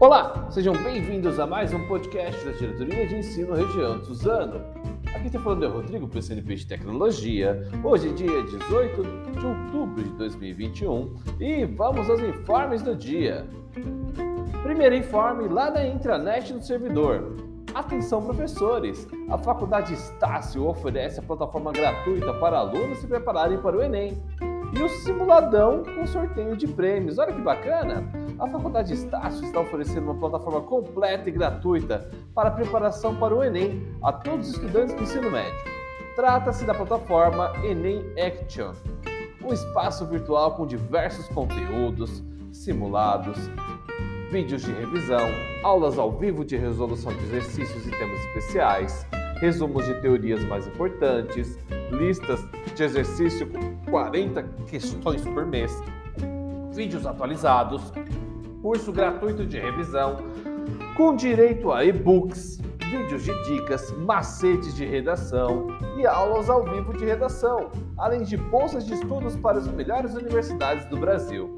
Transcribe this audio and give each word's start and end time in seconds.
Olá, 0.00 0.46
sejam 0.48 0.74
bem-vindos 0.74 1.40
a 1.40 1.46
mais 1.46 1.74
um 1.74 1.88
podcast 1.88 2.44
da 2.44 2.52
Diretoria 2.52 3.04
de 3.04 3.16
Ensino 3.16 3.52
Região 3.52 3.98
de 3.98 4.06
Suzano. 4.06 4.60
Aqui 5.12 5.26
está 5.26 5.40
falando 5.40 5.64
é 5.64 5.68
o 5.68 5.72
Rodrigo, 5.72 6.06
para 6.06 6.22
CNP 6.22 6.54
de 6.54 6.66
Tecnologia. 6.68 7.68
Hoje 7.82 8.10
é 8.10 8.12
dia 8.12 8.44
18 8.44 9.02
de 9.32 9.44
outubro 9.44 10.04
de 10.04 10.10
2021 10.10 11.16
e 11.40 11.64
vamos 11.64 12.08
aos 12.08 12.20
informes 12.20 12.80
do 12.80 12.94
dia. 12.94 13.44
Primeiro 14.62 14.94
informe 14.94 15.48
lá 15.48 15.68
da 15.68 15.84
intranet 15.84 16.52
do 16.52 16.64
servidor. 16.64 17.34
Atenção, 17.74 18.22
professores! 18.22 19.08
A 19.28 19.36
Faculdade 19.36 19.94
Estácio 19.94 20.64
oferece 20.64 21.18
a 21.18 21.24
plataforma 21.24 21.72
gratuita 21.72 22.32
para 22.34 22.58
alunos 22.58 22.98
se 22.98 23.06
prepararem 23.08 23.58
para 23.58 23.76
o 23.76 23.82
Enem 23.82 24.16
e 24.72 24.80
o 24.80 24.88
simuladão 24.88 25.82
com 25.82 26.06
sorteio 26.06 26.56
de 26.56 26.68
prêmios. 26.68 27.18
Olha 27.18 27.32
que 27.32 27.42
bacana! 27.42 28.27
A 28.38 28.46
Faculdade 28.46 28.94
Estácio 28.94 29.44
está 29.44 29.60
oferecendo 29.60 30.12
uma 30.12 30.14
plataforma 30.14 30.60
completa 30.60 31.28
e 31.28 31.32
gratuita 31.32 32.08
para 32.32 32.52
preparação 32.52 33.16
para 33.16 33.34
o 33.34 33.42
Enem 33.42 33.84
a 34.00 34.12
todos 34.12 34.48
os 34.48 34.54
estudantes 34.54 34.94
do 34.94 35.02
ensino 35.02 35.28
médio. 35.28 35.58
Trata-se 36.14 36.64
da 36.64 36.72
plataforma 36.72 37.52
Enem 37.64 38.04
Action, 38.16 38.74
um 39.42 39.52
espaço 39.52 40.06
virtual 40.06 40.54
com 40.54 40.68
diversos 40.68 41.26
conteúdos, 41.28 42.22
simulados, 42.52 43.36
vídeos 44.30 44.62
de 44.62 44.70
revisão, 44.70 45.26
aulas 45.64 45.98
ao 45.98 46.12
vivo 46.12 46.44
de 46.44 46.56
resolução 46.56 47.12
de 47.12 47.24
exercícios 47.24 47.86
e 47.88 47.90
temas 47.90 48.20
especiais, 48.26 49.04
resumos 49.40 49.84
de 49.84 50.00
teorias 50.00 50.44
mais 50.44 50.64
importantes, 50.64 51.58
listas 51.90 52.40
de 52.72 52.84
exercício 52.84 53.48
com 53.48 53.90
40 53.90 54.44
questões 54.68 55.22
por 55.22 55.44
mês, 55.44 55.76
vídeos 56.72 57.04
atualizados, 57.04 57.92
curso 58.62 58.92
gratuito 58.92 59.46
de 59.46 59.58
revisão, 59.58 60.16
com 60.96 61.14
direito 61.14 61.70
a 61.70 61.84
e-books, 61.84 62.58
vídeos 62.90 63.22
de 63.22 63.44
dicas, 63.44 63.92
macetes 63.92 64.74
de 64.74 64.84
redação 64.84 65.68
e 65.96 66.06
aulas 66.06 66.50
ao 66.50 66.64
vivo 66.64 66.92
de 66.96 67.04
redação, 67.04 67.70
além 67.96 68.22
de 68.22 68.36
bolsas 68.36 68.84
de 68.84 68.94
estudos 68.94 69.36
para 69.36 69.58
as 69.58 69.68
melhores 69.68 70.14
universidades 70.14 70.86
do 70.86 70.96
Brasil. 70.96 71.54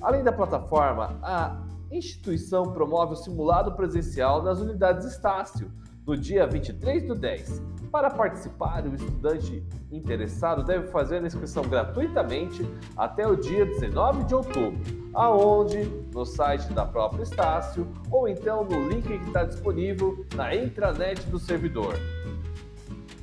Além 0.00 0.22
da 0.22 0.32
plataforma, 0.32 1.18
a 1.22 1.56
instituição 1.90 2.72
promove 2.72 3.14
o 3.14 3.16
simulado 3.16 3.72
presencial 3.72 4.42
nas 4.42 4.60
unidades 4.60 5.06
Estácio, 5.06 5.70
no 6.06 6.16
dia 6.16 6.46
23 6.46 7.04
do 7.04 7.14
10. 7.14 7.62
Para 7.90 8.10
participar, 8.10 8.86
o 8.86 8.94
estudante 8.94 9.64
interessado 9.90 10.62
deve 10.62 10.86
fazer 10.88 11.22
a 11.22 11.26
inscrição 11.26 11.64
gratuitamente 11.64 12.66
até 12.96 13.26
o 13.26 13.34
dia 13.34 13.64
19 13.64 14.24
de 14.24 14.34
outubro, 14.34 14.78
aonde 15.14 15.84
no 16.12 16.24
site 16.24 16.72
da 16.72 16.84
própria 16.84 17.22
Estácio 17.22 17.88
ou 18.10 18.28
então 18.28 18.64
no 18.64 18.88
link 18.88 19.06
que 19.06 19.26
está 19.26 19.44
disponível 19.44 20.24
na 20.34 20.54
intranet 20.54 21.22
do 21.26 21.38
servidor. 21.38 21.94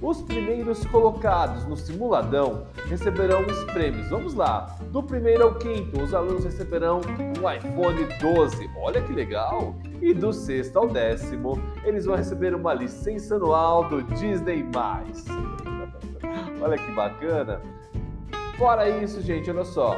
Os 0.03 0.21
primeiros 0.21 0.85
colocados 0.87 1.65
no 1.65 1.77
simuladão 1.77 2.67
receberão 2.89 3.45
os 3.45 3.63
prêmios. 3.71 4.09
Vamos 4.09 4.33
lá. 4.33 4.75
Do 4.91 5.01
primeiro 5.01 5.45
ao 5.45 5.55
quinto, 5.55 6.03
os 6.03 6.13
alunos 6.13 6.43
receberão 6.43 6.99
um 6.99 7.49
iPhone 7.49 8.05
12. 8.19 8.69
Olha 8.75 9.01
que 9.01 9.13
legal! 9.13 9.73
E 10.01 10.13
do 10.13 10.33
sexto 10.33 10.75
ao 10.75 10.89
décimo, 10.89 11.57
eles 11.85 12.03
vão 12.03 12.17
receber 12.17 12.53
uma 12.53 12.73
licença 12.73 13.35
anual 13.37 13.87
do 13.87 14.03
Disney+. 14.03 14.65
olha 16.61 16.77
que 16.77 16.91
bacana! 16.91 17.61
Fora 18.57 18.89
isso, 18.89 19.21
gente, 19.21 19.49
olha 19.49 19.63
só. 19.63 19.95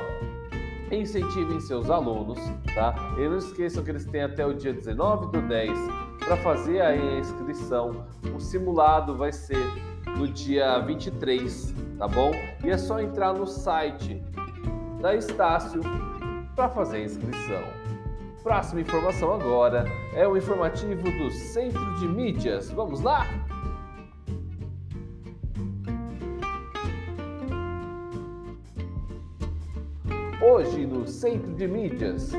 Incentivem 0.91 1.59
seus 1.59 1.89
alunos, 1.89 2.39
tá? 2.73 2.93
E 3.17 3.27
não 3.27 3.37
esqueçam 3.37 3.83
que 3.83 3.89
eles 3.89 4.05
têm 4.05 4.21
até 4.21 4.45
o 4.45 4.53
dia 4.53 4.71
19 4.71 5.31
do 5.31 5.41
10 5.47 5.71
para 6.19 6.37
fazer 6.37 6.81
a 6.81 6.95
inscrição. 6.95 8.05
O 8.35 8.39
simulado 8.39 9.15
vai 9.15 9.31
ser 9.31 9.65
no 10.17 10.27
dia 10.27 10.79
23, 10.79 11.73
tá 11.97 12.07
bom? 12.07 12.31
E 12.63 12.69
é 12.69 12.77
só 12.77 12.99
entrar 12.99 13.33
no 13.33 13.47
site 13.47 14.23
da 15.01 15.15
Estácio 15.15 15.81
para 16.55 16.69
fazer 16.69 16.97
a 16.97 17.03
inscrição. 17.03 17.63
Próxima 18.43 18.81
informação 18.81 19.33
agora 19.33 19.85
é 20.13 20.27
o 20.27 20.37
informativo 20.37 21.03
do 21.03 21.31
Centro 21.31 21.95
de 21.99 22.07
Mídias. 22.07 22.69
Vamos 22.69 23.01
lá? 23.01 23.25
Hoje 30.47 30.85
no 30.85 31.07
Centro 31.07 31.55
de 31.55 31.67
Mídias, 31.67 32.31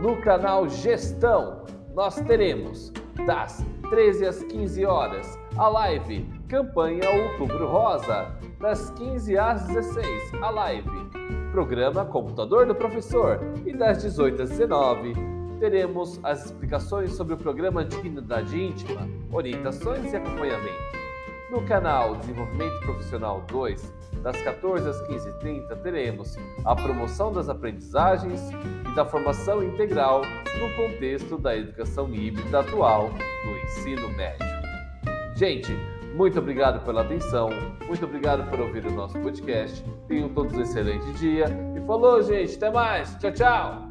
no 0.00 0.16
canal 0.22 0.68
Gestão, 0.68 1.64
nós 1.92 2.14
teremos 2.20 2.92
das 3.26 3.66
13 3.90 4.26
às 4.26 4.42
15 4.44 4.86
horas 4.86 5.36
a 5.56 5.66
live 5.66 6.24
Campanha 6.48 7.02
Outubro 7.10 7.66
Rosa, 7.66 8.32
das 8.60 8.90
15 8.90 9.36
às 9.36 9.66
16, 9.66 10.34
a 10.40 10.50
live. 10.50 10.88
Programa 11.50 12.04
Computador 12.04 12.64
do 12.64 12.76
Professor 12.76 13.40
e 13.66 13.72
das 13.72 14.02
18 14.02 14.42
às 14.42 14.50
19 14.50 15.14
teremos 15.58 16.20
as 16.22 16.46
explicações 16.46 17.10
sobre 17.14 17.34
o 17.34 17.36
programa 17.36 17.84
Dignidade 17.84 18.56
Íntima, 18.56 19.00
orientações 19.32 20.12
e 20.12 20.16
acompanhamento. 20.16 21.07
No 21.50 21.62
canal 21.62 22.16
Desenvolvimento 22.16 22.78
Profissional 22.80 23.42
2, 23.48 23.94
das 24.22 24.40
14 24.42 24.86
às 24.86 25.00
15h30, 25.08 25.82
teremos 25.82 26.36
a 26.64 26.76
promoção 26.76 27.32
das 27.32 27.48
aprendizagens 27.48 28.50
e 28.50 28.94
da 28.94 29.04
formação 29.04 29.62
integral 29.62 30.22
no 30.24 30.76
contexto 30.76 31.38
da 31.38 31.56
educação 31.56 32.12
híbrida 32.14 32.60
atual 32.60 33.10
no 33.46 33.56
ensino 33.58 34.08
médio. 34.10 34.46
Gente, 35.36 35.72
muito 36.14 36.38
obrigado 36.38 36.84
pela 36.84 37.00
atenção, 37.00 37.48
muito 37.86 38.04
obrigado 38.04 38.48
por 38.50 38.60
ouvir 38.60 38.84
o 38.84 38.90
nosso 38.90 39.18
podcast. 39.18 39.82
Tenham 40.06 40.28
todos 40.28 40.52
um 40.54 40.60
excelente 40.60 41.10
dia 41.12 41.46
e 41.74 41.86
falou, 41.86 42.22
gente. 42.22 42.56
Até 42.56 42.70
mais. 42.70 43.16
Tchau, 43.16 43.32
tchau. 43.32 43.87